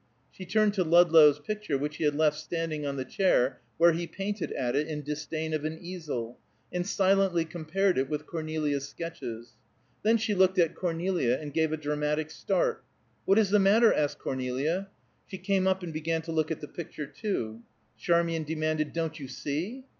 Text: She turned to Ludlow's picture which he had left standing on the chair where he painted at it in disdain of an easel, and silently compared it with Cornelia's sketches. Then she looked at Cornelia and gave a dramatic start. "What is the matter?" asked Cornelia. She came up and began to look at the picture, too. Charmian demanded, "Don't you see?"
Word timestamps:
She 0.31 0.47
turned 0.47 0.73
to 0.73 0.83
Ludlow's 0.83 1.37
picture 1.37 1.77
which 1.77 1.97
he 1.97 2.05
had 2.05 2.15
left 2.15 2.35
standing 2.35 2.87
on 2.87 2.95
the 2.95 3.05
chair 3.05 3.61
where 3.77 3.91
he 3.91 4.07
painted 4.07 4.51
at 4.53 4.75
it 4.75 4.87
in 4.87 5.03
disdain 5.03 5.53
of 5.53 5.63
an 5.63 5.77
easel, 5.79 6.39
and 6.73 6.87
silently 6.87 7.45
compared 7.45 7.99
it 7.99 8.09
with 8.09 8.25
Cornelia's 8.25 8.87
sketches. 8.89 9.53
Then 10.01 10.17
she 10.17 10.33
looked 10.33 10.57
at 10.57 10.73
Cornelia 10.73 11.37
and 11.39 11.53
gave 11.53 11.71
a 11.71 11.77
dramatic 11.77 12.31
start. 12.31 12.83
"What 13.25 13.37
is 13.37 13.51
the 13.51 13.59
matter?" 13.59 13.93
asked 13.93 14.17
Cornelia. 14.17 14.89
She 15.27 15.37
came 15.37 15.67
up 15.67 15.83
and 15.83 15.93
began 15.93 16.23
to 16.23 16.31
look 16.31 16.49
at 16.49 16.61
the 16.61 16.67
picture, 16.67 17.05
too. 17.05 17.61
Charmian 17.95 18.43
demanded, 18.43 18.93
"Don't 18.93 19.19
you 19.19 19.27
see?" 19.27 19.83